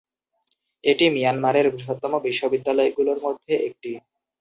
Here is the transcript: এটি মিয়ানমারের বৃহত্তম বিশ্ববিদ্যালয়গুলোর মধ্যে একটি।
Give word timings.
এটি 0.83 1.05
মিয়ানমারের 1.09 1.65
বৃহত্তম 1.73 2.13
বিশ্ববিদ্যালয়গুলোর 2.25 3.19
মধ্যে 3.25 3.53
একটি। 3.67 3.91